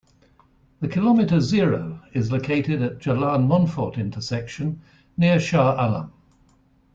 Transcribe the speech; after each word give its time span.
The 0.79 0.87
Kilometre 0.87 1.39
Zero 1.39 2.01
is 2.13 2.31
located 2.31 2.81
at 2.81 2.97
Jalan 2.97 3.45
Monfort 3.45 3.99
intersection 3.99 4.81
near 5.15 5.39
Shah 5.39 5.75
Alam. 5.77 6.11